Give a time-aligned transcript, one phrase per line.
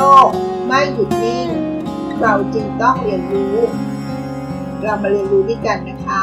[0.00, 0.28] ลก
[0.66, 1.48] ไม่หยุดนิ่ง
[2.20, 3.56] เราจึงต้องเรียนรู้
[4.82, 6.22] เรามาเรียนรู้ด้วยกันนะคะ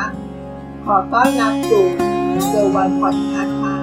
[0.86, 1.86] ขอต้อนรับสู่
[2.48, 3.76] เซอร์วันพอดคาส์ค่ะ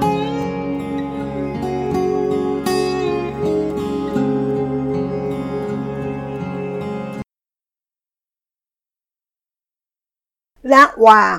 [10.75, 11.37] ระหว่าง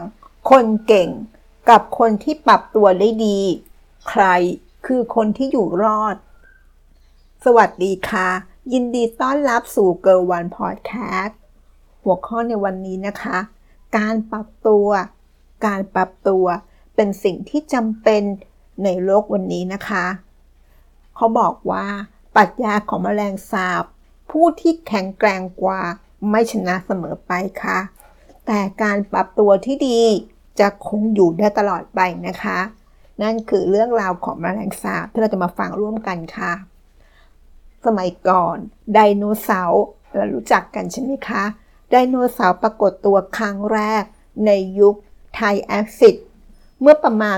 [0.50, 1.10] คนเก่ง
[1.70, 3.40] กับคนที่ปรับตัวได้ดี
[4.10, 4.24] ใคร
[4.86, 6.16] คือคนที่อยู่รอด
[7.50, 8.30] สวัสดีค่ะ
[8.74, 11.34] ยินดีต้อนรับสู่ Girl One Podcast
[12.04, 13.38] หัวข้อในวันนี้นะคะ
[13.98, 14.88] การปรับตัว
[15.66, 16.46] การปรับตัว
[16.96, 18.24] เป็นสิ่งที่จำเป็น
[18.84, 20.06] ในโลกวันนี้นะคะ
[21.16, 21.86] เขาบอกว่า
[22.36, 23.84] ปรัชญาของแมลงสาบ
[24.32, 25.82] ผู้ที่แข็งแกร่งกว่า
[26.30, 27.32] ไม่ชนะเสมอไป
[27.64, 27.80] ค่ะ
[28.46, 30.00] แต่การปรับตัวที่ดี
[30.60, 32.60] จะคงอยู่ได้ตลอดไปนะคะ
[33.22, 36.54] นั่นคือเรื่องราวของแมลงสาบที่เราจะมาฟังร่วมกันค่ะ
[37.86, 38.58] สมัยก่อน
[38.94, 39.84] ไดโนเสาร์
[40.16, 41.44] เรารู้จักกันใช่ไหมคะ
[41.92, 44.04] ไดโนเสาร์ปรากฏตัวครั้งแรก
[44.46, 44.96] ในยุค
[45.34, 46.16] ไทแอซิด
[46.82, 47.38] เมื่อประมาณ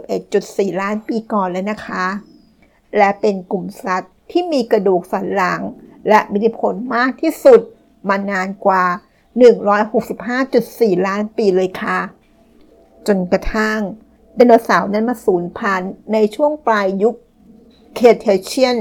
[0.00, 2.06] 231.4 ล้านปีก่อนเลยนะคะ
[2.96, 5.60] และเป็นกลุ่มสัตว์ที่มีกระดูกสันหลัง
[6.08, 7.60] และมีอิทธิพลมากที่สุด
[8.08, 8.84] มานานกว่า
[9.74, 11.98] 165.4 ล้านปีเลยค่ะ
[13.06, 13.80] จนกระทั่ง
[14.34, 17.16] ไดโนเสาร์นั้นมาสูญพันธุ์ในช่วงปลายยุค
[17.94, 18.78] ครีเทเชียส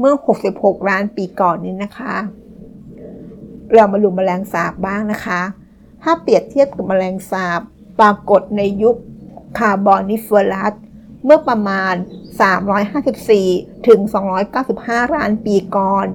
[0.00, 0.14] เมื่อ
[0.52, 2.14] 66 ล้านปีก่อนนี้นะคะ
[3.74, 5.40] เรามาดูแมลงสาบบ้างนะคะ
[6.02, 7.60] ถ้าเปรียบเทียบกับแมลงสาบ
[8.00, 8.96] ปรากฏในยุค
[9.58, 10.74] คาร์บอนิเฟอรัส
[11.24, 11.94] เมื่อประมาณ
[13.10, 14.00] 354 ถึง
[14.58, 16.06] 295 ล้านปีก่อน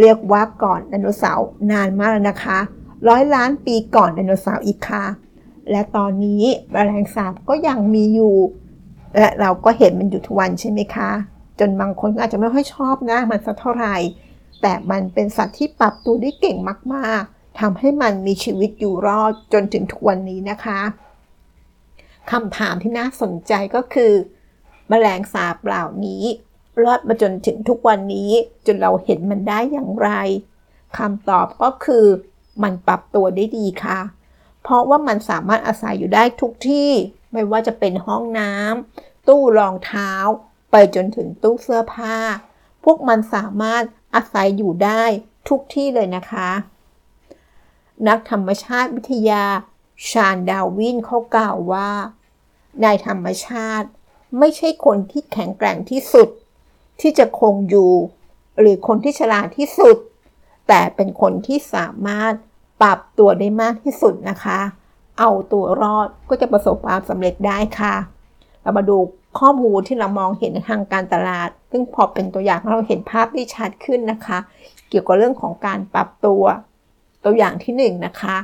[0.00, 2.58] เรียกว่าก่อนไดโนเสาร์นานมากแล้วนะคะ
[3.08, 5.04] ร้อยล้านปีก่อนไดโนเสาร์อีกค่ะ
[5.70, 6.42] และตอนนี้
[6.72, 8.36] แมลงสาบก็ยังมีอยู่
[9.16, 11.10] และเราก็เห็นมันอยู่ทุกวันใช่ไหมคะ
[11.60, 13.96] จนบางคนก็อาจจะไม่ค่อยชอบนะ มันสักเท่าไหร่
[14.62, 16.56] แต่มันเป็นสัตว์ที่ปรับตัวได้เก่ง
[16.94, 20.80] มาก ๆทำให้มันมีชีวิตอยู่รอดจนถึงทุกวันนี้นะคะ
[22.30, 24.12] คำถามที่น่าสนใจก็คือ
[24.88, 26.24] แมลงสาบเหล่านี้
[26.82, 28.30] รอดมาจนถึงทุกวันนี้
[28.66, 30.10] จนเราเห็นมันได้อย่างไร
[30.98, 32.06] คำตอบก็คือ
[32.62, 34.00] มันปรับตัวได้ดีค่ะ
[34.62, 36.90] เพราะว่ามันสามารถอาศัยอยู่ได้ทุกที่
[37.32, 40.12] ไม่ว่าจะเป็นห้องน้ำตู้รองเท้า
[40.76, 42.16] ไปจนถึงตู้เสื้อผ้า
[42.84, 43.82] พวกมันสามารถ
[44.14, 45.02] อาศัยอยู่ได้
[45.48, 46.50] ทุกที่เลยนะคะ
[48.08, 49.44] นักธรรมชาติวิทยา
[50.10, 51.90] ชาญดาวินเขากล่าวว่า
[52.82, 53.88] ในธรรมชาติ
[54.38, 56.28] ไม่ใช่คนที่แข็งแกร่งที่สุด
[57.00, 57.92] ที่จะคงอยู่
[58.60, 59.96] หรือคนที่ฉลาดที่สุด
[60.68, 62.32] แต่เป็นคนที่สามารถ
[62.82, 64.60] ปรับตัวได้มากที่สุดนะคะ
[65.18, 67.94] เอาตัวรอดก็จะประสบความสำเร็จได้ค่ะ
[68.62, 68.98] เรามาดู
[69.38, 74.38] ข้อมูลที่เรามองเห็นทางการตลาด ซึ่งพอเป็นตัวอย่างเราเห็นภาพได้ชัดขึ้นนะคะ
[74.88, 76.42] เกี่ยวกับเรื่องของการปรับตัว
[77.24, 78.36] ตัวอย่างที่1 นะคะ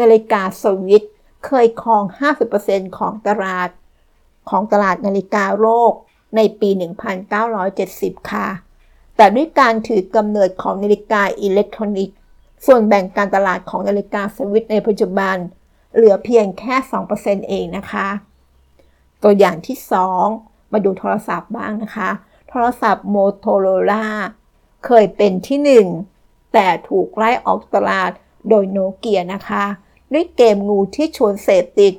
[0.00, 1.06] นาฬิกาสวิส
[1.46, 2.02] เคยครอง
[2.50, 3.68] 50%ของตลาด
[4.50, 5.92] ของตลาดนาฬิกาโลก
[6.36, 6.70] ในปี
[7.50, 8.48] 1970 ค่ะ
[9.16, 12.16] แต่ด้วยการถือกำเนิดของนาฬิกาอิเล็กทรอนิกส์
[12.66, 15.36] ส่วนแบ่งการตลาดของนาฬิกาสวิสในปัจจุบัน
[15.94, 16.74] เหลือเพียงแค่
[17.12, 18.08] 2%เองนะคะ
[19.28, 19.78] ตัวอย่างที่
[20.24, 22.10] 2 มาดูโทรศัพท์บ้างนะคะ
[22.48, 24.06] โทรศัพท์ Motorola
[24.86, 28.10] เคยเป็นที่ 1 แต่ถูกไล่ออกตลาด
[28.48, 29.64] โดยโนเกียนะคะ
[30.12, 31.94] ด้วยเกมงูที่ชวนเสพติด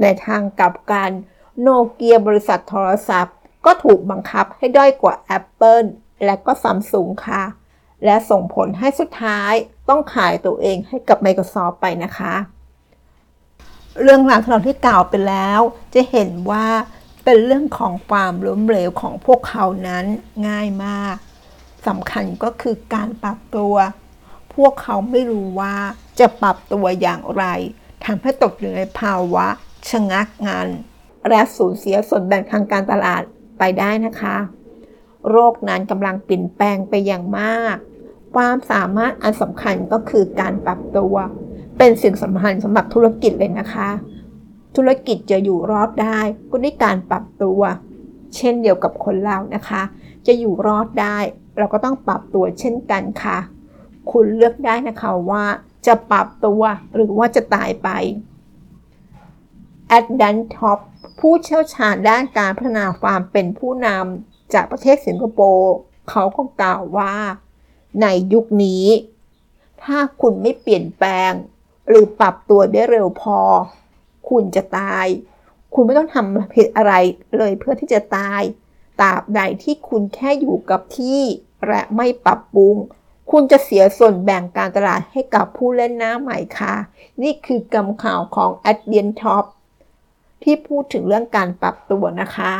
[0.00, 1.10] ในทางกลับกัน
[1.60, 5.86] โนเกียบริษัทโทรศัพท์ ก็ถูกบังคับให้ด้อยกว่า Apple
[6.24, 7.42] และก็ซัมซุงค่ะ
[8.04, 9.52] และส่งผลให้สุดท้าย
[9.88, 12.34] ต้องขายตัวเองให้กับ Microsoft ไปนะคะ
[14.02, 15.60] เรื่องราวที่เราที่กล่าวไปแล้ว
[15.94, 16.66] จะเห็นว่า
[17.24, 20.04] เป็นเรื่องของความล้มเหลวของพวกเขานั้น
[20.48, 21.16] ง่ายมาก
[21.86, 23.74] สำคัญก็คือการปรับตัว
[24.54, 25.76] พวกเขาไม่รู้ว่า
[26.18, 27.44] จะปรับตัวอย่างไร
[28.04, 29.46] ทำให้ตกอยู่ในภาวะ
[29.90, 30.66] ชะงักงาน
[31.28, 33.22] และสูญเสียส่วนแบ่งทางการตลาด
[33.58, 34.36] ไปได้นะคะ
[35.30, 37.76] โรคนั้นกำลังเปลี่ยนแปลงไปอย่างมาก
[38.36, 41.14] ความสามารถอันสำคัญก็คือการปรับตัว
[41.78, 43.88] เป็นสิ่งสำคัญสำหรับธุรกิจเลยนะคะ
[44.76, 46.20] ธุรกิจจะอยู่รอดได้
[46.50, 47.60] ก็ด้วยการปรับตัว
[48.36, 49.82] เช่นเดียวกับคนเรานะคะ
[50.26, 51.18] จะอยู่รอดได้
[51.58, 53.38] เราก็ต้องปรับตัวเช่นกันค่ะ
[54.10, 55.44] คุณเลือกได้นะคะว่า
[55.86, 56.62] จะปรับตัว
[56.94, 57.88] หรือว่าจะตายไป
[59.88, 60.78] แอดดันท็อป
[61.20, 65.74] ผู้เชี่ยวชาญด้านการพัฒนาความเป็นผู้นำจากประเทศสิงคโปร์
[66.10, 67.14] เขาก็กล่าวว่า
[68.02, 68.86] ในยุคนี้
[69.82, 71.32] ถ้าคุณไม่เปลี่ยนแปลง
[71.88, 73.38] หรือปรับตัวได้เร็วพอ
[74.28, 75.06] คุณจะตาย
[75.74, 76.92] คุณไม่ต้องทำผิดอะไร
[77.38, 78.42] เลยเพื่อที่จะตาย
[79.00, 81.20] ตราบใดที่คุณแค่อยู่กับที่
[81.66, 82.76] และไม่ปรับปรุง
[83.30, 86.74] คุณจะเสียส่วนแบ่งการตลาดให้กับผู้เล่นหน้าใหม่ค่ะ
[87.22, 89.44] นี่คือกำข่าวของ a d d i a n Top
[90.42, 92.52] ที่พูดถึงเรื่องการปรับตัวนะคะ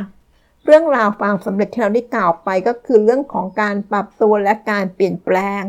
[0.65, 5.63] เรื่องราวความสำเร็จที่เราได้กล่าวไปก็คือเรื่องของการปรับตัวและการเปลี่ยนแปลง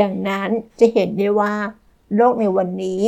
[0.00, 0.48] ดังนั้น
[0.78, 1.54] จะเห็นได้ว่า
[2.16, 3.02] โลกในวันนี้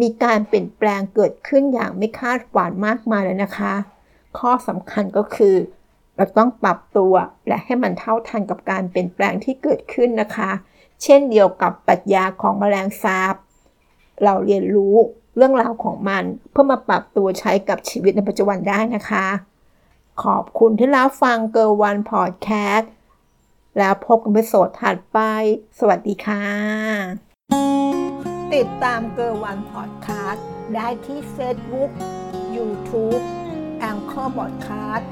[0.00, 3.74] มีการเปลี่ยนแปลงเกิดขึ้นอย่างไม่คาดฝันมากมายเลยนะคะ
[4.38, 5.56] ข้อสำคัญก็คือ
[6.16, 7.14] เราต้องปรับตัว
[7.48, 10.50] และให้มันเท่าทันกับการเปลี่ยนแปลงที่เกิดขึ้นนะคะ
[11.02, 13.34] เช่นเดียวกับปรัชญาของแมลงสาบ
[14.24, 14.96] เราเรียนรู้
[15.36, 19.26] เรื่องราวของมันเพื่อมาปรับตัวใช้กับชีวิตในปัจจุบันได้นะคะ
[20.22, 22.90] ขอบคุณที่รับฟังเกิร์ลวันพอดแคสต์
[23.78, 25.18] แล้วพบกันในโสดถัดไป
[25.78, 27.85] สวัสดีค่ะ
[28.54, 31.90] ติดตามเกอร์วันพอดแคสต์ได้ที่เฟซบุ๊ก
[32.56, 33.18] ยูทูบ
[33.78, 35.10] แองเกอร์บอดคาสต์